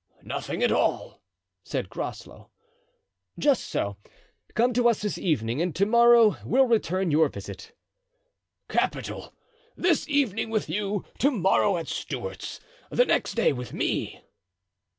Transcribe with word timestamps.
"Nothing 0.23 0.63
at 0.63 0.71
all," 0.71 1.21
said 1.63 1.87
Groslow. 1.91 2.49
"Just 3.37 3.65
so. 3.67 3.97
Come 4.55 4.73
to 4.73 4.89
us 4.89 5.03
this 5.03 5.19
evening 5.19 5.61
and 5.61 5.75
to 5.75 5.85
morrow 5.85 6.37
we'll 6.43 6.65
return 6.65 7.11
your 7.11 7.29
visit." 7.29 7.73
"Capital! 8.67 9.31
This 9.75 10.09
evening 10.09 10.49
with 10.49 10.67
you, 10.67 11.05
to 11.19 11.29
morrow 11.29 11.77
at 11.77 11.87
Stuart's, 11.87 12.59
the 12.89 13.05
next 13.05 13.35
day 13.35 13.53
with 13.53 13.73
me." 13.73 14.21